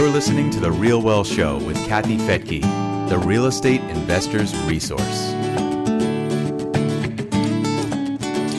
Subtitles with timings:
[0.00, 2.62] You're listening to The Real Wealth Show with Kathy Fettke,
[3.10, 5.34] the real estate investor's resource.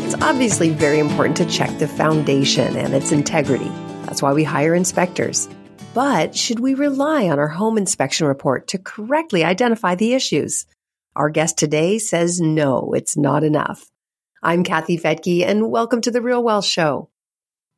[0.05, 3.71] It's obviously very important to check the foundation and its integrity.
[4.03, 5.49] That's why we hire inspectors.
[5.95, 10.67] But should we rely on our home inspection report to correctly identify the issues?
[11.15, 13.89] Our guest today says no, it's not enough.
[14.43, 17.09] I'm Kathy Fettke, and welcome to The Real Wealth Show.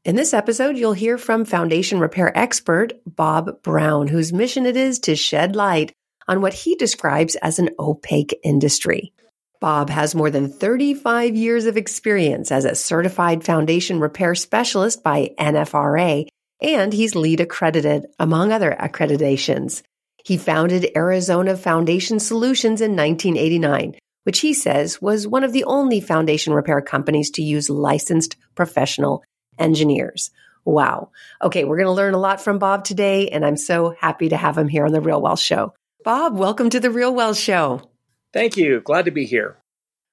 [0.06, 5.00] In this episode, you'll hear from foundation repair expert Bob Brown, whose mission it is
[5.00, 5.94] to shed light
[6.28, 9.14] on what he describes as an opaque industry.
[9.62, 15.30] Bob has more than 35 years of experience as a certified foundation repair specialist by
[15.40, 16.28] NFRA,
[16.62, 19.84] and he's LEED accredited, among other accreditations.
[20.26, 26.02] He founded Arizona Foundation Solutions in 1989, which he says was one of the only
[26.02, 29.24] foundation repair companies to use licensed professional
[29.58, 30.32] engineers.
[30.66, 31.10] Wow.
[31.42, 34.38] Okay, we're going to learn a lot from Bob today, and I'm so happy to
[34.38, 35.74] have him here on the Real Wealth Show.
[36.04, 37.90] Bob, welcome to the Real Wealth Show.
[38.32, 38.82] Thank you.
[38.82, 39.58] Glad to be here.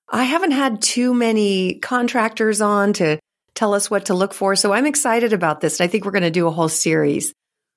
[0.09, 3.19] I haven't had too many contractors on to
[3.55, 5.79] tell us what to look for, so I'm excited about this.
[5.79, 7.33] And I think we're going to do a whole series.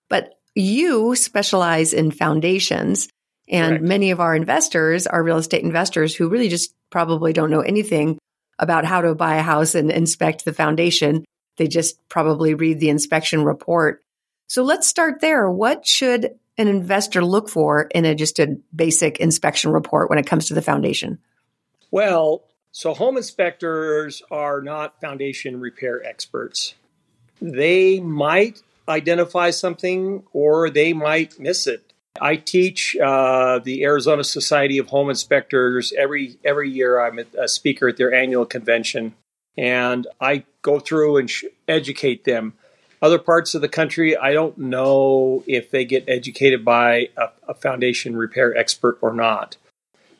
[0.09, 3.07] But you specialize in foundations,
[3.47, 3.83] and Correct.
[3.83, 8.17] many of our investors are real estate investors who really just probably don't know anything
[8.59, 11.25] about how to buy a house and inspect the foundation.
[11.57, 14.03] They just probably read the inspection report.
[14.47, 15.49] So let's start there.
[15.49, 20.27] What should an investor look for in a just a basic inspection report when it
[20.27, 21.19] comes to the foundation?
[21.91, 26.73] Well, so home inspectors are not foundation repair experts.
[27.41, 31.93] They might identify something or they might miss it.
[32.21, 36.99] I teach uh, the Arizona Society of Home Inspectors every every year.
[36.99, 39.15] I'm a speaker at their annual convention,
[39.57, 42.53] and I go through and sh- educate them.
[43.01, 47.53] Other parts of the country, I don't know if they get educated by a, a
[47.53, 49.57] foundation repair expert or not.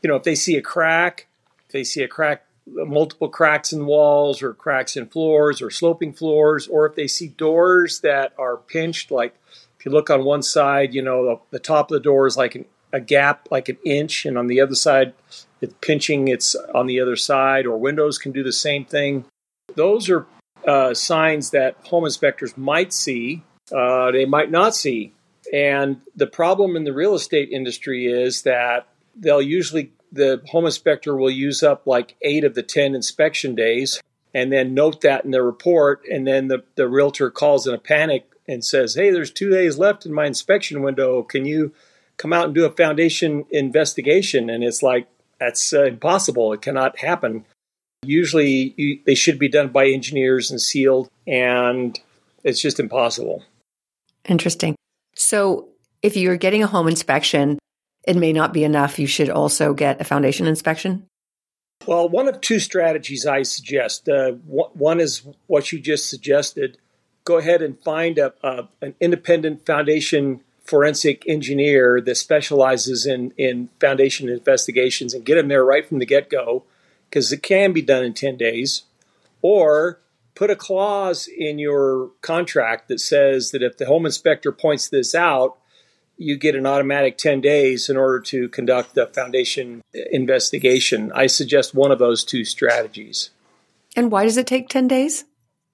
[0.01, 1.27] You know, if they see a crack,
[1.65, 6.11] if they see a crack, multiple cracks in walls or cracks in floors or sloping
[6.11, 9.33] floors, or if they see doors that are pinched, like
[9.79, 12.37] if you look on one side, you know, the, the top of the door is
[12.37, 15.13] like an, a gap, like an inch, and on the other side,
[15.61, 19.25] it's pinching, it's on the other side, or windows can do the same thing.
[19.75, 20.25] Those are
[20.67, 25.13] uh, signs that home inspectors might see, uh, they might not see.
[25.51, 31.15] And the problem in the real estate industry is that they'll usually, the home inspector
[31.15, 34.01] will use up like eight of the 10 inspection days
[34.33, 36.03] and then note that in their report.
[36.11, 39.77] And then the, the realtor calls in a panic and says, Hey, there's two days
[39.77, 41.23] left in my inspection window.
[41.23, 41.73] Can you
[42.17, 44.49] come out and do a foundation investigation?
[44.49, 45.07] And it's like,
[45.39, 46.53] that's uh, impossible.
[46.53, 47.45] It cannot happen.
[48.05, 51.99] Usually you, they should be done by engineers and sealed, and
[52.43, 53.43] it's just impossible.
[54.27, 54.75] Interesting.
[55.15, 55.69] So
[56.01, 57.59] if you're getting a home inspection,
[58.05, 58.99] it may not be enough.
[58.99, 61.05] You should also get a foundation inspection.
[61.85, 64.07] Well, one of two strategies I suggest.
[64.07, 66.77] Uh, one is what you just suggested.
[67.25, 73.69] Go ahead and find a, a, an independent foundation forensic engineer that specializes in, in
[73.81, 76.63] foundation investigations and get them there right from the get go
[77.13, 78.83] because it can be done in 10 days.
[79.43, 79.99] Or
[80.33, 85.13] put a clause in your contract that says that if the home inspector points this
[85.13, 85.59] out,
[86.17, 91.11] you get an automatic 10 days in order to conduct the foundation investigation.
[91.13, 93.29] I suggest one of those two strategies.
[93.95, 95.25] And why does it take 10 days?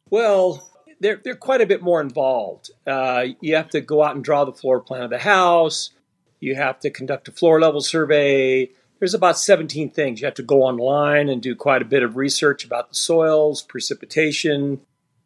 [0.10, 0.70] Well,
[1.00, 2.72] they're, they're quite a bit more involved.
[2.86, 5.92] Uh, you have to go out and draw the floor plan of the house.
[6.42, 8.72] You have to conduct a floor level survey.
[9.00, 10.20] There's about 17 things.
[10.20, 13.62] You have to go online and do quite a bit of research about the soils,
[13.62, 14.82] precipitation,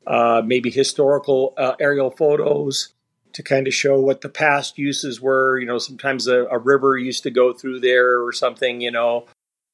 [0.06, 2.90] uh, maybe historical uh, aerial photos
[3.34, 5.58] to kind of show what the past uses were.
[5.58, 9.26] You know, sometimes a, a river used to go through there or something, you know.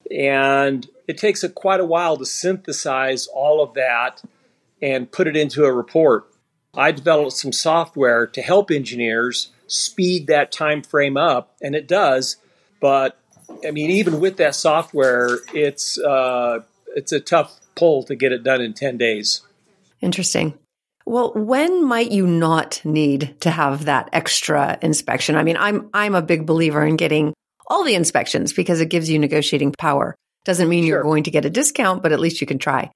[0.10, 4.24] And it takes a, quite a while to synthesize all of that
[4.82, 6.32] and put it into a report.
[6.74, 12.38] I developed some software to help engineers speed that time frame up, and it does.
[12.80, 13.20] But
[13.66, 16.62] I mean, even with that software, it's uh,
[16.96, 19.42] it's a tough pull to get it done in ten days.
[20.02, 20.58] Interesting.
[21.06, 25.36] Well, when might you not need to have that extra inspection?
[25.36, 27.34] I mean, I'm I'm a big believer in getting
[27.68, 30.16] all the inspections because it gives you negotiating power.
[30.46, 30.90] Doesn't mean sure.
[30.90, 32.92] you're going to get a discount, but at least you can try.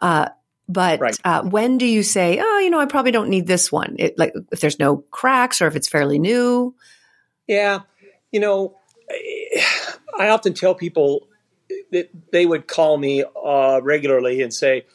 [0.00, 0.28] Uh,
[0.68, 1.16] but right.
[1.24, 3.96] uh, when do you say, oh, you know, I probably don't need this one?
[3.98, 6.74] It, like if there's no cracks or if it's fairly new.
[7.46, 7.80] Yeah,
[8.30, 8.76] you know,
[10.18, 11.28] I often tell people
[11.92, 14.86] that they would call me uh, regularly and say,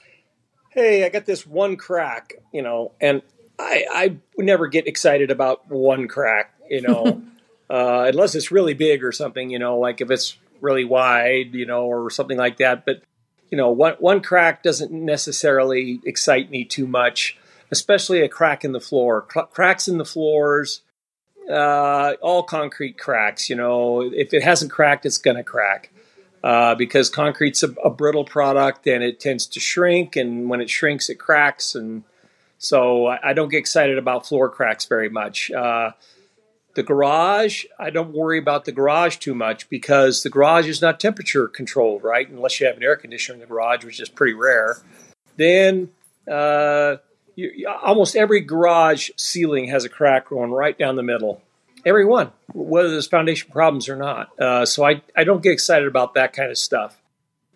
[0.69, 3.21] "Hey, I got this one crack," you know, and
[3.59, 7.21] I, I would never get excited about one crack, you know,
[7.69, 11.65] uh, unless it's really big or something, you know, like if it's really wide, you
[11.65, 12.85] know, or something like that.
[12.85, 13.03] But
[13.49, 17.37] you know, one one crack doesn't necessarily excite me too much,
[17.71, 19.23] especially a crack in the floor.
[19.23, 20.81] Cr- cracks in the floors,
[21.49, 23.49] uh, all concrete cracks.
[23.49, 25.91] You know, if it hasn't cracked, it's going to crack.
[26.41, 30.69] Uh, because concrete's a, a, brittle product and it tends to shrink, and when it
[30.69, 31.75] shrinks, it cracks.
[31.75, 32.03] And
[32.57, 35.51] so I, I don't get excited about floor cracks very much.
[35.51, 35.91] Uh,
[36.75, 40.97] the garage, I don't worry about the garage too much because the garage is not
[40.97, 42.29] temperature controlled, right?
[42.29, 44.77] Unless you have an air conditioner in the garage, which is pretty rare.
[45.35, 45.89] Then
[46.25, 46.97] uh,
[47.39, 51.41] you, almost every garage ceiling has a crack going right down the middle.
[51.85, 54.37] Every one, whether there's foundation problems or not.
[54.39, 56.99] Uh, so I, I don't get excited about that kind of stuff.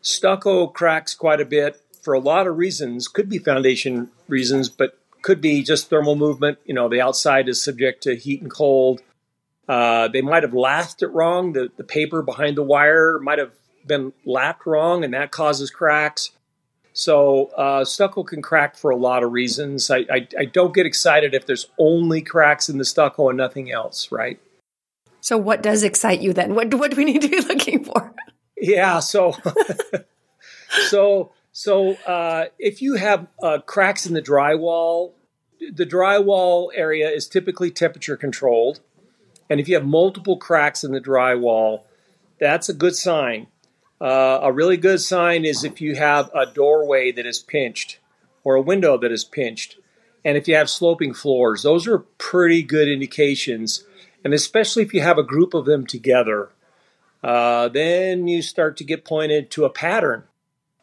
[0.02, 3.08] Stucco cracks quite a bit for a lot of reasons.
[3.08, 6.60] Could be foundation reasons, but could be just thermal movement.
[6.66, 9.02] You know, the outside is subject to heat and cold.
[9.68, 11.54] Uh, they might have lathed it wrong.
[11.54, 13.52] The, the paper behind the wire might have
[13.88, 16.32] been lapped wrong, and that causes cracks.
[16.94, 19.90] So uh, stucco can crack for a lot of reasons.
[19.90, 23.72] I, I, I don't get excited if there's only cracks in the stucco and nothing
[23.72, 24.40] else, right?
[25.20, 26.54] So what does excite you then?
[26.54, 28.14] What what do we need to be looking for?
[28.58, 29.36] Yeah, so
[30.90, 35.14] so so uh, if you have uh, cracks in the drywall,
[35.60, 38.82] the drywall area is typically temperature controlled.
[39.50, 41.84] And if you have multiple cracks in the drywall,
[42.40, 43.48] that's a good sign.
[44.04, 48.00] Uh, a really good sign is if you have a doorway that is pinched
[48.44, 49.78] or a window that is pinched.
[50.26, 53.86] And if you have sloping floors, those are pretty good indications.
[54.22, 56.50] And especially if you have a group of them together,
[57.24, 60.24] uh, then you start to get pointed to a pattern.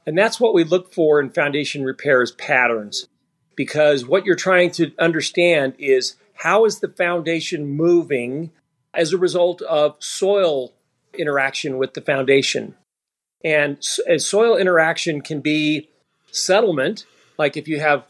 [0.06, 3.06] And that's what we look for in foundation repairs patterns.
[3.54, 8.50] Because what you're trying to understand is how is the foundation moving
[8.94, 10.72] as a result of soil
[11.12, 12.76] interaction with the foundation?
[13.44, 15.88] And soil interaction can be
[16.30, 17.06] settlement,
[17.38, 18.04] like if you have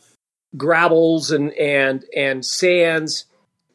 [0.57, 3.27] gravels and, and, and sands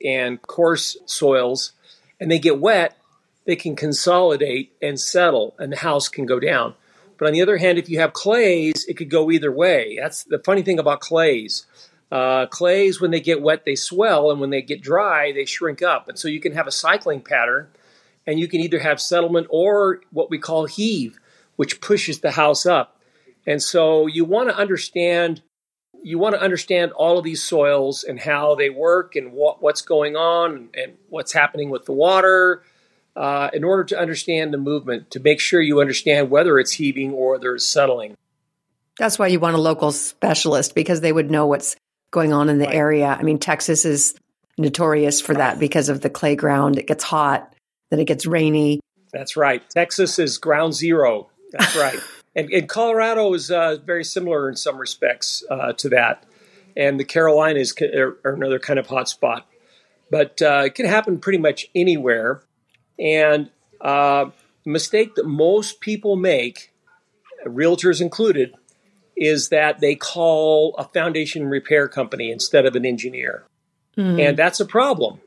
[0.04, 1.72] and coarse soils,
[2.20, 2.98] and they get wet,
[3.46, 6.74] they can consolidate and settle, and the house can go down.
[7.18, 9.98] But on the other hand, if you have clays, it could go either way.
[10.02, 11.66] That's the funny thing about clays.
[12.12, 15.82] Uh, clays, when they get wet, they swell, and when they get dry, they shrink
[15.82, 16.10] up.
[16.10, 17.68] And so you can have a cycling pattern,
[18.28, 21.18] and you can either have settlement or what we call heave,
[21.56, 23.00] which pushes the house up.
[23.48, 25.42] And so you want to understand
[26.06, 29.82] you want to understand all of these soils and how they work and what, what's
[29.82, 32.62] going on and what's happening with the water
[33.16, 37.12] uh, in order to understand the movement to make sure you understand whether it's heaving
[37.12, 38.16] or whether it's settling.
[39.00, 41.76] That's why you want a local specialist because they would know what's
[42.12, 42.76] going on in the right.
[42.76, 43.08] area.
[43.08, 44.14] I mean, Texas is
[44.60, 46.78] notorious for that because of the clay ground.
[46.78, 47.52] It gets hot,
[47.90, 48.80] then it gets rainy.
[49.12, 49.68] That's right.
[49.70, 51.30] Texas is ground zero.
[51.58, 52.00] That's right.
[52.36, 56.26] and, and, Colorado is uh, very similar in some respects uh, to that.
[56.78, 59.48] And the Carolinas are, are another kind of hot spot.
[60.12, 62.44] But uh, it can happen pretty much anywhere.
[63.00, 63.50] And
[63.82, 64.32] uh,
[64.66, 66.74] mistake that most people make,
[67.46, 68.54] realtors included,
[69.16, 73.46] is that they call a foundation repair company instead of an engineer.
[73.98, 74.30] Mm.
[74.30, 75.22] And that's a problem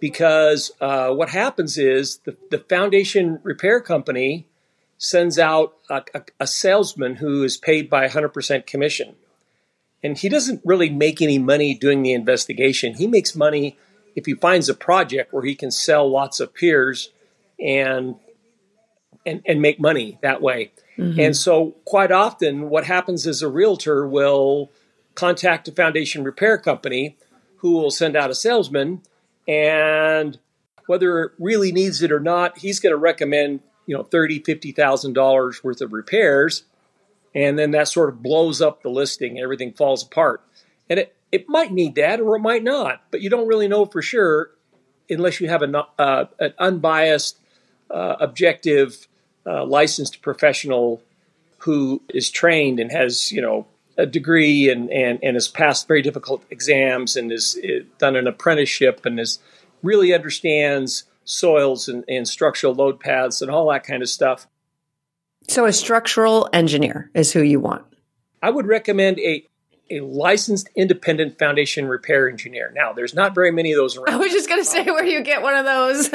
[0.00, 4.46] because uh, what happens is the, the, foundation repair company
[4.98, 9.14] sends out a, a, a salesman who is paid by 100% commission.
[10.02, 12.94] And he doesn't really make any money doing the investigation.
[12.94, 13.78] He makes money
[14.14, 17.10] if he finds a project where he can sell lots of piers
[17.58, 18.16] and
[19.26, 20.72] and, and make money that way.
[20.96, 21.20] Mm-hmm.
[21.20, 24.70] And so, quite often, what happens is a realtor will
[25.14, 27.16] contact a foundation repair company
[27.56, 29.02] who will send out a salesman,
[29.46, 30.38] and
[30.86, 34.70] whether it really needs it or not, he's going to recommend you know thirty, fifty
[34.70, 36.62] thousand dollars worth of repairs,
[37.34, 39.40] and then that sort of blows up the listing.
[39.40, 40.42] Everything falls apart,
[40.88, 43.86] and it it might need that or it might not, but you don't really know
[43.86, 44.50] for sure
[45.10, 47.38] unless you have a, uh, an unbiased,
[47.90, 49.08] uh, objective
[49.46, 51.02] uh, licensed professional
[51.58, 53.66] who is trained and has you know
[53.96, 58.26] a degree and and, and has passed very difficult exams and has uh, done an
[58.26, 59.38] apprenticeship and is
[59.82, 64.46] really understands soils and, and structural load paths and all that kind of stuff.
[65.46, 67.84] So a structural engineer is who you want.
[68.42, 69.44] I would recommend a
[69.90, 72.70] a licensed independent foundation repair engineer.
[72.74, 74.14] Now, there's not very many of those around.
[74.14, 76.10] I was just going to say where you get one of those.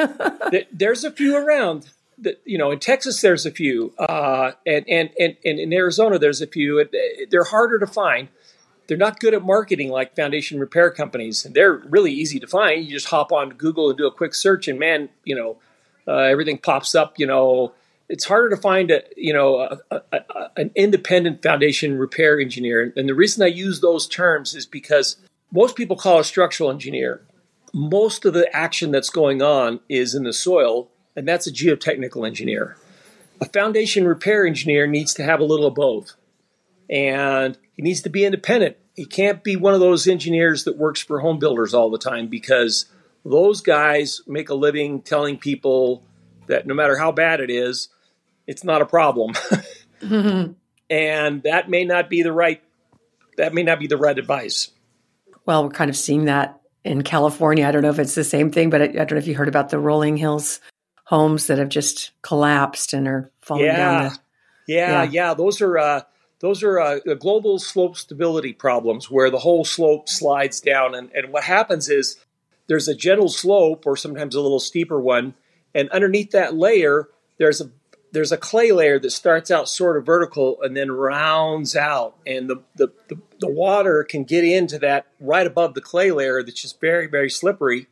[0.72, 1.90] there's a few around
[2.20, 6.20] that you know in Texas there's a few, uh, and, and and and in Arizona
[6.20, 6.88] there's a few.
[7.30, 8.30] They're harder to find,
[8.88, 11.46] they're not good at marketing like foundation repair companies.
[11.46, 12.84] And they're really easy to find.
[12.84, 15.58] You just hop on Google and do a quick search, and man, you know,
[16.08, 17.18] uh, everything pops up.
[17.18, 17.74] You know,
[18.10, 22.94] it's harder to find a you know a, a, a, an independent foundation repair engineer.
[22.96, 25.18] And the reason I use those terms is because
[25.52, 27.22] most people call a structural engineer.
[27.74, 32.28] Most of the action that's going on is in the soil, and that's a geotechnical
[32.28, 32.78] engineer.
[33.42, 36.14] A foundation repair engineer needs to have a little of both
[36.94, 38.78] and he needs to be independent.
[38.94, 42.28] He can't be one of those engineers that works for home builders all the time
[42.28, 42.86] because
[43.26, 46.04] those guys make a living telling people
[46.46, 47.90] that no matter how bad it is,
[48.46, 49.34] it's not a problem.
[50.90, 52.62] And that may not be the right
[53.38, 54.70] that may not be the right advice.
[55.46, 57.68] Well, we're kind of seeing that in California.
[57.68, 59.34] I don't know if it's the same thing, but I, I don't know if you
[59.34, 60.60] heard about the rolling hills
[61.06, 63.78] homes that have just collapsed and are falling yeah.
[63.78, 64.04] down.
[64.04, 64.18] The,
[64.68, 66.02] yeah, yeah, yeah, Those are uh,
[66.44, 70.94] those are uh, global slope stability problems where the whole slope slides down.
[70.94, 72.18] And, and what happens is
[72.68, 75.36] there's a gentle slope or sometimes a little steeper one.
[75.74, 77.08] And underneath that layer,
[77.38, 77.72] there's a
[78.12, 82.18] there's a clay layer that starts out sort of vertical and then rounds out.
[82.28, 86.44] And the, the, the, the water can get into that right above the clay layer
[86.44, 87.88] that's just very, very slippery.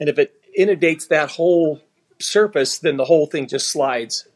[0.00, 1.82] And if it inundates that whole
[2.18, 4.26] surface, then the whole thing just slides.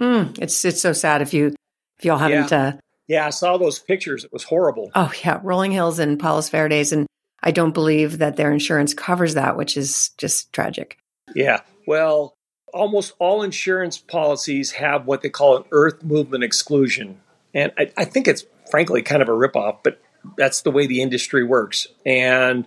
[0.00, 1.54] Mm, it's it's so sad if you
[1.98, 2.66] if y'all haven't, yeah.
[2.66, 2.72] uh,
[3.08, 4.24] yeah, I saw those pictures.
[4.24, 4.90] It was horrible.
[4.94, 7.06] Oh yeah, Rolling Hills and Palos Verdes, and
[7.42, 10.98] I don't believe that their insurance covers that, which is just tragic.
[11.34, 12.34] Yeah, well,
[12.74, 17.20] almost all insurance policies have what they call an earth movement exclusion,
[17.54, 20.00] and I, I think it's frankly kind of a ripoff, but
[20.36, 21.86] that's the way the industry works.
[22.04, 22.66] And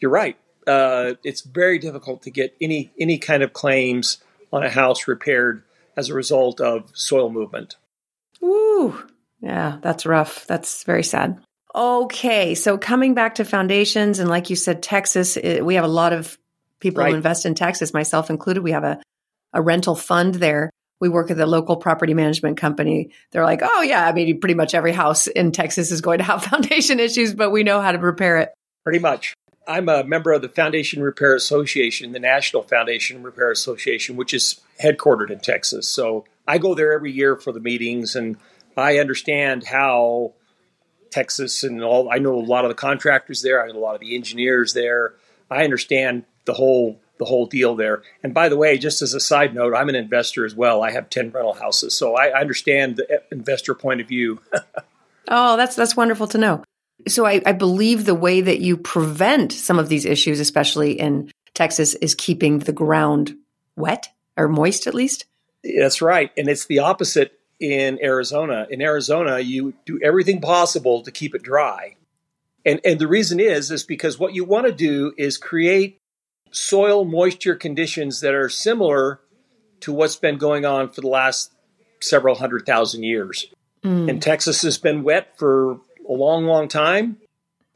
[0.00, 4.18] you're right; uh, it's very difficult to get any any kind of claims
[4.52, 5.62] on a house repaired
[5.96, 7.76] as a result of soil movement.
[8.40, 8.98] Woo.
[9.40, 10.46] Yeah, that's rough.
[10.46, 11.40] That's very sad.
[11.74, 15.88] Okay, so coming back to foundations, and like you said, Texas, it, we have a
[15.88, 16.38] lot of
[16.80, 17.10] people Right.
[17.10, 18.62] who invest in Texas, myself included.
[18.62, 19.00] We have a,
[19.52, 20.70] a rental fund there.
[21.00, 23.10] We work with the local property management company.
[23.30, 26.24] They're like, oh, yeah, I mean, pretty much every house in Texas is going to
[26.24, 28.54] have foundation issues, but we know how to repair it.
[28.82, 29.34] Pretty much.
[29.68, 34.60] I'm a member of the Foundation Repair Association, the National Foundation Repair Association, which is
[34.82, 35.88] headquartered in Texas.
[35.88, 38.36] So I go there every year for the meetings, and
[38.76, 40.34] I understand how
[41.10, 42.10] Texas and all.
[42.10, 43.62] I know a lot of the contractors there.
[43.62, 45.14] I know a lot of the engineers there.
[45.50, 48.02] I understand the whole the whole deal there.
[48.22, 50.82] And by the way, just as a side note, I'm an investor as well.
[50.82, 54.40] I have ten rental houses, so I understand the eh, investor point of view.
[55.28, 56.62] Oh, that's that's wonderful to know.
[57.08, 61.30] So I, I believe the way that you prevent some of these issues, especially in
[61.54, 63.34] Texas, is keeping the ground
[63.76, 65.24] wet or moist at least.
[65.78, 66.30] That's right.
[66.36, 68.66] And it's the opposite in Arizona.
[68.70, 71.96] In Arizona, you do everything possible to keep it dry.
[72.64, 76.00] And and the reason is is because what you want to do is create
[76.50, 79.20] soil moisture conditions that are similar
[79.80, 81.52] to what's been going on for the last
[82.00, 83.46] several hundred thousand years.
[83.84, 84.10] Mm.
[84.10, 85.72] And Texas has been wet for
[86.08, 87.18] a long, long time.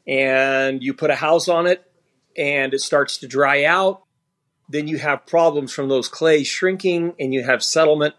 [0.06, 1.84] And you put a house on it
[2.36, 4.02] and it starts to dry out.
[4.70, 8.14] Then you have problems from those clays shrinking and you have settlement.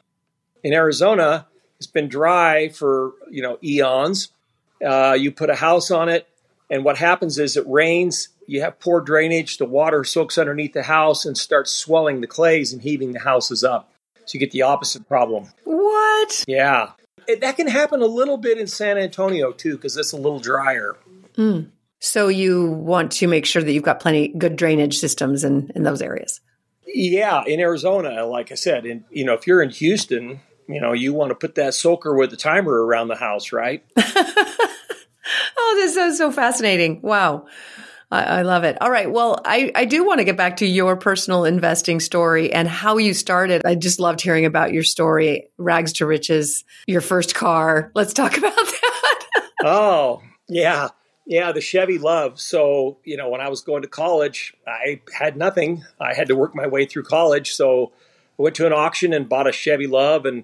[0.64, 4.30] In Arizona, it's been dry for, you know, eons.
[4.86, 6.28] Uh, you put a house on it
[6.70, 10.84] and what happens is it rains, you have poor drainage, the water soaks underneath the
[10.84, 13.90] house and starts swelling the clays and heaving the houses up.
[14.26, 15.48] So you get the opposite problem.
[15.64, 16.44] What?
[16.48, 16.92] Yeah.
[17.28, 20.40] It, that can happen a little bit in San Antonio too, because it's a little
[20.40, 20.98] drier.
[22.02, 25.84] So you want to make sure that you've got plenty good drainage systems in, in
[25.84, 26.42] those areas.
[26.86, 30.92] Yeah, in Arizona, like I said, in you know, if you're in Houston, you know,
[30.92, 33.84] you want to put that soaker with the timer around the house, right?
[35.58, 37.02] Oh, this is so fascinating.
[37.02, 37.46] Wow.
[38.12, 38.78] I, I love it.
[38.82, 39.10] All right.
[39.10, 42.98] Well, I, I do want to get back to your personal investing story and how
[42.98, 43.62] you started.
[43.66, 47.92] I just loved hearing about your story, rags to riches, your first car.
[47.96, 49.22] Let's talk about that.
[49.64, 50.90] oh, yeah.
[51.32, 52.38] Yeah, the Chevy LUV.
[52.38, 55.86] So, you know, when I was going to college, I had nothing.
[55.98, 57.54] I had to work my way through college.
[57.54, 57.94] So
[58.38, 60.44] I went to an auction and bought a Chevy LUV and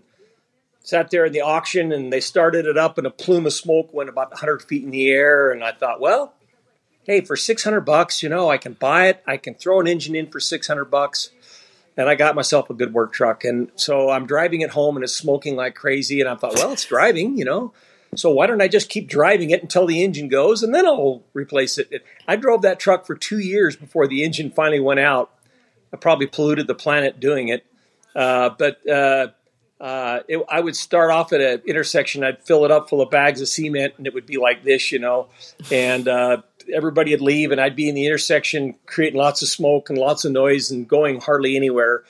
[0.79, 3.93] sat there in the auction and they started it up and a plume of smoke
[3.93, 5.51] went about 100 feet in the air.
[5.51, 6.35] And I thought, well,
[7.03, 9.21] hey, for 600 bucks, you know, I can buy it.
[9.27, 11.31] I can throw an engine in for 600 bucks.
[11.97, 13.43] And I got myself a good work truck.
[13.43, 16.21] And so I'm driving it home and it's smoking like crazy.
[16.21, 17.73] And I thought, well, it's driving, you know.
[18.15, 21.23] So why don't I just keep driving it until the engine goes and then I'll
[21.33, 22.03] replace it?
[22.27, 25.31] I drove that truck for two years before the engine finally went out.
[25.93, 27.65] I probably polluted the planet doing it.
[28.15, 29.27] Uh, but uh,
[29.79, 32.23] uh, it, I would start off at an intersection.
[32.23, 34.91] I'd fill it up full of bags of cement, and it would be like this,
[34.91, 35.27] you know.
[35.71, 36.41] And uh,
[36.73, 40.25] everybody would leave, and I'd be in the intersection creating lots of smoke and lots
[40.25, 42.03] of noise and going hardly anywhere.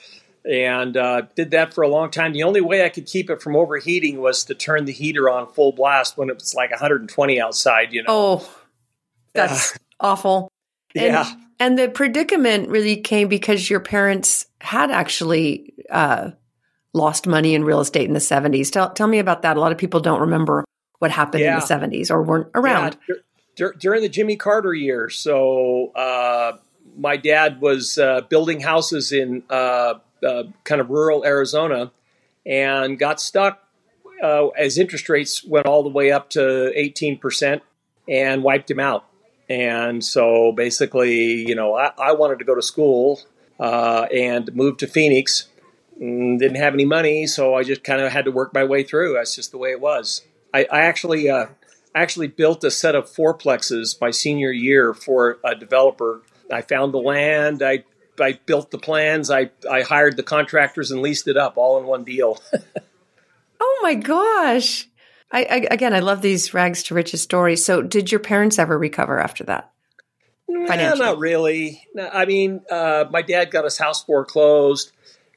[0.48, 2.32] And uh, did that for a long time.
[2.32, 5.46] The only way I could keep it from overheating was to turn the heater on
[5.52, 7.92] full blast when it was like 120 outside.
[7.92, 8.08] You know.
[8.08, 8.50] Oh,
[9.34, 10.50] that's awful.
[10.94, 11.32] And, yeah.
[11.60, 16.30] And the predicament really came because your parents had actually uh,
[16.94, 18.70] lost money in real estate in the 70s.
[18.70, 19.56] Tell, tell me about that.
[19.56, 20.64] A lot of people don't remember
[20.98, 21.54] what happened Yeah.
[21.54, 22.96] in the 70s or weren't around.
[23.08, 23.22] Yeah, dur-
[23.56, 25.18] dur- during the Jimmy Carter years.
[25.18, 26.56] So uh,
[26.96, 29.42] my dad was uh, building houses in
[30.26, 31.92] uh, kind of rural Arizona
[32.46, 33.62] and got stuck
[34.22, 37.60] uh, as interest rates went all the way up to 18%
[38.08, 39.04] and wiped him out.
[39.48, 43.20] And so basically, you know, I, I wanted to go to school
[43.58, 45.48] uh, and moved to Phoenix.
[46.00, 48.82] Mm, Didn't have any money, so I just kind of had to work my way
[48.82, 49.14] through.
[49.14, 50.22] That's just the way it was.
[50.52, 51.46] I, I actually uh,
[51.94, 56.22] actually built a set of fourplexes my senior year for a developer.
[56.52, 57.62] I found the land.
[57.62, 57.84] I
[58.20, 59.30] I built the plans.
[59.30, 62.40] I I hired the contractors and leased it up all in one deal.
[63.60, 64.88] Oh my gosh.
[65.30, 67.64] I, I again, I love these rags to riches stories.
[67.64, 69.72] So, did your parents ever recover after that?
[70.46, 70.98] Financially.
[70.98, 71.84] not really.
[71.94, 74.92] No, I mean, uh, my dad got his house foreclosed,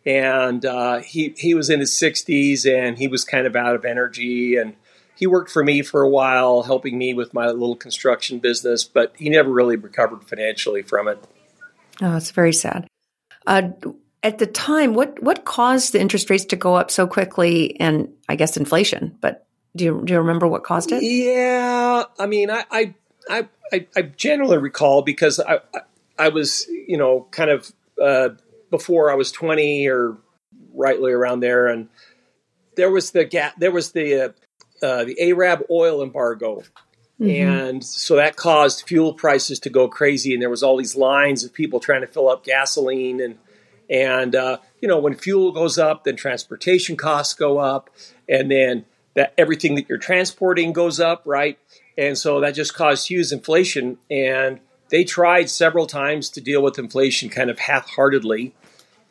[0.06, 3.84] and uh, he he was in his sixties, and he was kind of out of
[3.84, 4.76] energy, and
[5.16, 9.14] he worked for me for a while, helping me with my little construction business, but
[9.18, 11.22] he never really recovered financially from it.
[12.02, 12.88] Oh, it's very sad.
[13.48, 13.70] Uh,
[14.24, 18.14] at the time, what what caused the interest rates to go up so quickly, and
[18.30, 19.18] I guess inflation?
[19.20, 21.04] But do you do you remember what caused it?
[21.04, 22.96] Yeah, I mean, I I
[23.72, 25.80] I, I, generally recall because I, I
[26.20, 27.72] I was you know kind of
[28.02, 28.30] uh,
[28.70, 30.18] before I was twenty or
[30.74, 31.90] rightly around there, and
[32.76, 33.56] there was the gap.
[33.58, 36.64] There was the uh, uh, the Arab oil embargo.
[37.22, 41.44] And so that caused fuel prices to go crazy, and there was all these lines
[41.44, 43.38] of people trying to fill up gasoline, and
[43.90, 47.92] and uh, you know when fuel goes up, then transportation costs go up,
[48.28, 51.60] and then that everything that you're transporting goes up, right?
[51.96, 54.00] And so that just caused huge inflation.
[54.10, 58.56] And they tried several times to deal with inflation kind of half-heartedly,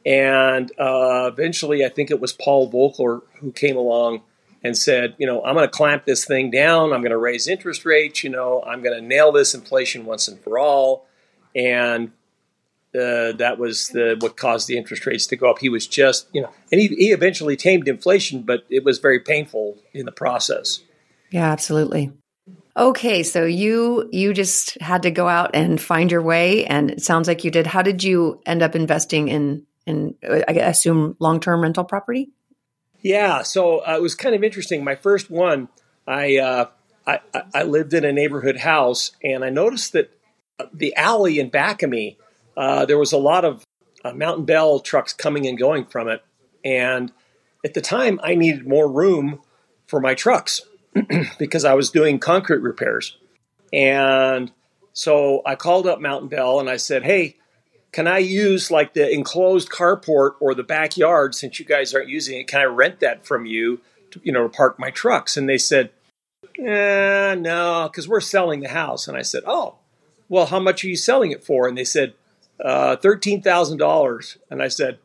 [0.05, 4.23] and uh, eventually, I think it was Paul Volcker who came along
[4.63, 6.93] and said, you know, I'm going to clamp this thing down.
[6.93, 8.23] I'm going to raise interest rates.
[8.23, 11.07] You know, I'm going to nail this inflation once and for all.
[11.55, 12.13] And
[12.95, 15.59] uh, that was the what caused the interest rates to go up.
[15.59, 19.21] He was just, you know, and he, he eventually tamed inflation, but it was very
[19.21, 20.81] painful in the process.
[21.31, 22.13] Yeah, absolutely.
[22.77, 27.03] Okay, so you you just had to go out and find your way, and it
[27.03, 27.67] sounds like you did.
[27.67, 32.31] How did you end up investing in in I assume long term rental property?
[33.03, 34.85] Yeah, so uh, it was kind of interesting.
[34.85, 35.69] My first one,
[36.07, 36.67] I, uh,
[37.07, 37.21] I
[37.55, 40.11] I lived in a neighborhood house, and I noticed that
[40.73, 42.19] the alley in back of me,
[42.57, 43.65] uh, there was a lot of
[44.05, 46.23] uh, Mountain Bell trucks coming and going from it,
[46.65, 47.13] and
[47.65, 49.41] at the time, I needed more room
[49.87, 50.63] for my trucks
[51.39, 53.17] because I was doing concrete repairs,
[53.73, 54.53] and
[54.93, 57.37] so I called up Mountain Bell and I said, "Hey."
[57.93, 62.39] Can I use like the enclosed carport or the backyard since you guys aren't using
[62.39, 62.47] it?
[62.47, 63.81] Can I rent that from you,
[64.13, 65.37] to, you know, to park my trucks?
[65.37, 65.91] And they said,
[66.59, 69.09] eh, no, because we're selling the house.
[69.09, 69.77] And I said, oh,
[70.29, 71.67] well, how much are you selling it for?
[71.67, 72.15] And they said,
[72.65, 74.37] uh, $13,000.
[74.51, 74.99] And I said,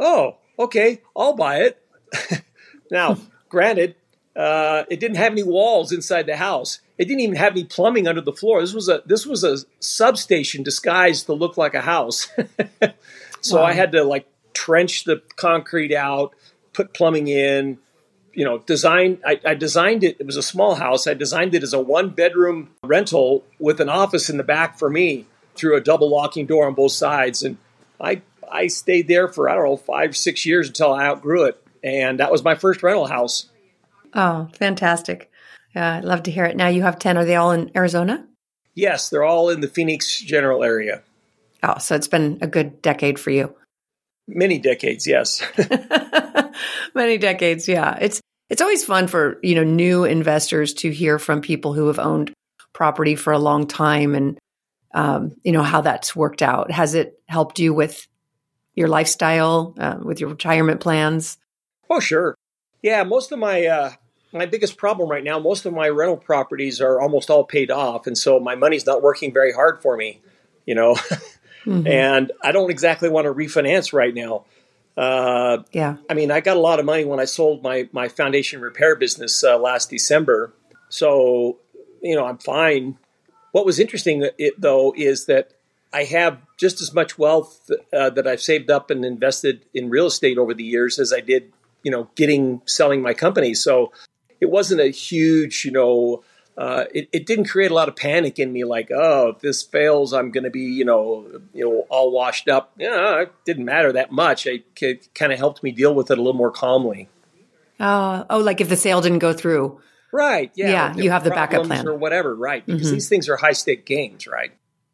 [0.00, 1.82] oh, okay, I'll buy it.
[2.90, 3.94] now, granted,
[4.34, 6.80] uh, it didn't have any walls inside the house.
[6.98, 8.60] It didn't even have any plumbing under the floor.
[8.60, 12.28] This was a this was a substation disguised to look like a house.
[13.40, 13.64] so Wow.
[13.64, 16.34] I had to like trench the concrete out,
[16.72, 17.78] put plumbing in.
[18.34, 19.18] You know, design.
[19.26, 20.16] I, I designed it.
[20.20, 21.08] It was a small house.
[21.08, 24.88] I designed it as a one bedroom rental with an office in the back for
[24.88, 27.42] me through a double locking door on both sides.
[27.42, 27.56] And
[28.00, 31.62] I I stayed there for I don't know five six years until I outgrew it.
[31.82, 33.46] And that was my first rental house.
[34.14, 35.30] Oh, fantastic!
[35.74, 36.56] Yeah, I'd love to hear it.
[36.56, 37.16] Now you have ten.
[37.16, 38.26] Are they all in Arizona?
[38.74, 41.02] Yes, they're all in the Phoenix general area.
[41.62, 43.54] Oh, so it's been a good decade for you.
[44.28, 45.42] Many decades, yes.
[46.94, 47.98] Many decades, yeah.
[48.00, 51.98] It's it's always fun for you know new investors to hear from people who have
[51.98, 52.32] owned
[52.72, 54.38] property for a long time and
[54.94, 56.70] um, you know how that's worked out.
[56.70, 58.06] Has it helped you with
[58.74, 61.36] your lifestyle, uh, with your retirement plans?
[61.90, 62.34] oh, sure.
[62.82, 63.92] Yeah, most of my uh,
[64.32, 68.06] my biggest problem right now, most of my rental properties are almost all paid off,
[68.06, 70.20] and so my money's not working very hard for me,
[70.66, 70.96] you know.
[71.66, 71.86] Mhm.
[71.88, 74.44] and I don't exactly want to refinance right now.
[74.96, 75.96] Uh, yeah.
[76.08, 78.96] I mean, I got a lot of money when I sold my my foundation repair
[78.96, 80.52] business uh, last December.
[80.88, 81.58] So,
[82.00, 82.96] you know, I'm fine.
[83.52, 85.50] What was interesting, uh, it, though, is that
[85.92, 90.06] I have just as much wealth uh, that I've saved up and invested in real
[90.06, 93.52] estate over the years as I did, you know, getting selling my company.
[93.54, 93.92] So
[94.40, 96.22] it wasn't a huge, you know,
[96.58, 99.62] uh, it, it didn't create a lot of panic in me, like, oh, if this
[99.62, 101.24] fails, I'm going to be, you know,
[101.54, 102.72] you know, all washed up.
[102.76, 104.44] Yeah, it didn't matter that much.
[104.44, 107.08] It, it kind of helped me deal with it a little more calmly.
[107.78, 109.80] Oh, oh, like if the sale didn't go through,
[110.12, 110.50] right?
[110.56, 112.66] Yeah, yeah, you have the backup plan or whatever, right?
[112.66, 112.94] Because mm-hmm.
[112.94, 114.50] these things are high stake games, right?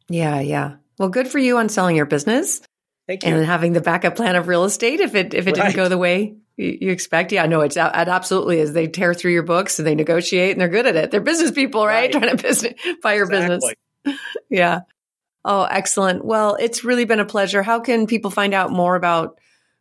[0.08, 0.76] Yeah, yeah.
[0.98, 2.60] Well, good for you on selling your business.
[3.06, 3.34] Thank you.
[3.34, 5.64] And having the backup plan of real estate if it if it right.
[5.64, 7.32] didn't go the way you expect.
[7.32, 8.72] Yeah, no, it's it absolutely is.
[8.72, 11.10] They tear through your books and they negotiate and they're good at it.
[11.10, 12.02] They're business people, right?
[12.02, 12.12] right.
[12.12, 13.74] Trying to business buy your exactly.
[14.04, 14.20] business.
[14.50, 14.80] yeah.
[15.44, 16.24] Oh, excellent.
[16.24, 17.62] Well, it's really been a pleasure.
[17.62, 19.38] How can people find out more about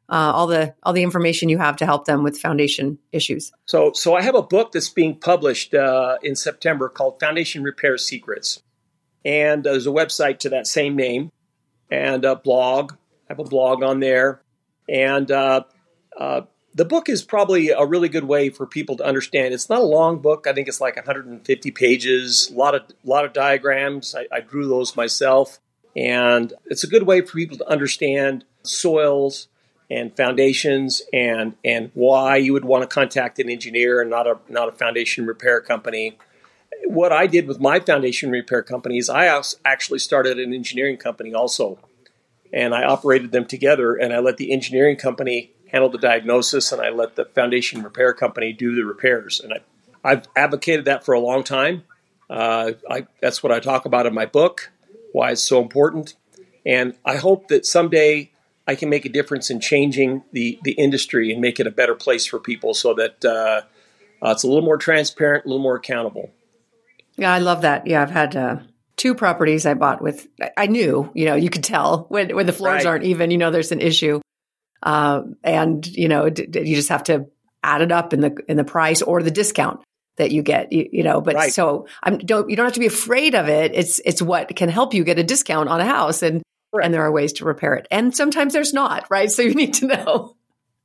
[0.09, 3.51] uh, all the all the information you have to help them with foundation issues?
[3.65, 7.97] So, so I have a book that's being published uh, in September called Foundation Repair
[7.97, 8.61] Secrets,
[9.23, 11.31] and there's a website to that same name,
[11.89, 12.93] and a blog.
[13.29, 14.41] I have a blog on there,
[14.89, 15.63] and uh,
[16.19, 16.41] uh
[16.75, 19.53] the book is probably a really good way for people to understand.
[19.53, 20.47] It's not a long book.
[20.47, 22.49] I think it's like 150 pages.
[22.49, 24.15] A lot of a lot of diagrams.
[24.15, 25.59] I, I drew those myself,
[25.95, 29.47] and it's a good way for people to understand soils
[29.89, 34.39] and foundations and and why you would want to contact an engineer and not a
[34.49, 36.17] not a foundation repair company.
[36.85, 41.33] What I did with my foundation repair company is I actually started an engineering company
[41.33, 41.77] also,
[42.51, 43.95] and I operated them together.
[43.95, 48.13] And I let the engineering company handle the diagnosis, and I let the foundation repair
[48.13, 49.41] company do the repairs.
[49.41, 49.59] And I,
[50.03, 51.83] I've advocated that for a long time.
[52.29, 54.71] Uh, I, that's what I talk about in my book,
[55.11, 56.13] why it's so important.
[56.65, 58.31] And I hope that someday
[58.67, 61.95] I can make a difference in changing the, the industry and make it a better
[61.95, 63.61] place for people so that uh,
[64.25, 66.31] uh, it's a little more transparent, a little more accountable.
[67.17, 67.87] Yeah, I love that.
[67.87, 68.59] Yeah, I've had uh,
[68.95, 72.53] two properties I bought with, I knew, you know, you could tell when, when the
[72.53, 72.85] floors right.
[72.85, 74.21] aren't even, you know, there's an issue.
[74.83, 77.25] Uh, and you know d- d- you just have to
[77.63, 79.79] add it up in the in the price or the discount
[80.17, 81.53] that you get you, you know but right.
[81.53, 83.71] so I'm don't you don't have to be afraid of it.
[83.73, 86.43] It's it's what can help you get a discount on a house and
[86.73, 87.87] and there are ways to repair it.
[87.91, 89.31] And sometimes there's not right?
[89.31, 90.35] So you need to know.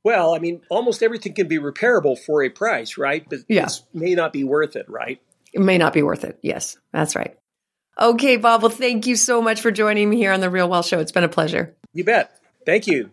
[0.05, 3.25] Well i mean almost everything can be repairable for a price right?
[3.29, 3.65] But yeah.
[3.65, 5.21] this may not be worth it right?
[5.51, 6.39] It may not be worth it.
[6.41, 7.37] Yes that's right.
[7.99, 10.85] Okay bob well thank you so much for joining me here on the real wealth
[10.85, 10.99] show.
[10.99, 11.75] It's been a pleasure.
[11.91, 12.31] You bet.
[12.65, 13.11] Thank you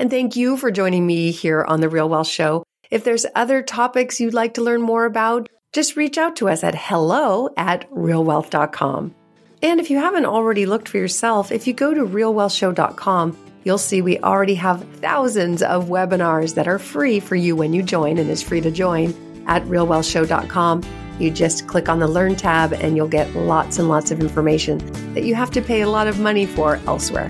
[0.00, 2.64] and thank you for joining me here on The Real Wealth Show.
[2.90, 6.64] If there's other topics you'd like to learn more about, just reach out to us
[6.64, 9.14] at hello at realwealth.com.
[9.62, 14.00] And if you haven't already looked for yourself, if you go to realwealthshow.com, you'll see
[14.00, 18.30] we already have thousands of webinars that are free for you when you join and
[18.30, 19.14] is free to join
[19.46, 20.82] at realwealthshow.com.
[21.18, 24.78] You just click on the Learn tab and you'll get lots and lots of information
[25.12, 27.28] that you have to pay a lot of money for elsewhere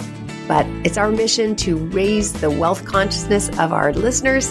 [0.51, 4.51] but it's our mission to raise the wealth consciousness of our listeners,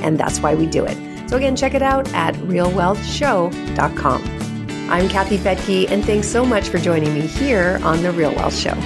[0.00, 0.96] and that's why we do it.
[1.28, 4.22] So, again, check it out at realwealthshow.com.
[4.88, 8.54] I'm Kathy Fettke, and thanks so much for joining me here on The Real Wealth
[8.54, 8.76] Show.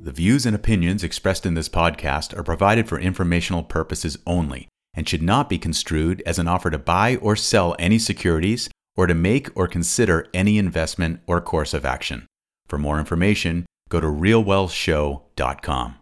[0.00, 5.08] The views and opinions expressed in this podcast are provided for informational purposes only and
[5.08, 9.14] should not be construed as an offer to buy or sell any securities or to
[9.14, 12.26] make or consider any investment or course of action.
[12.66, 15.92] For more information, go to realwealthshow.com.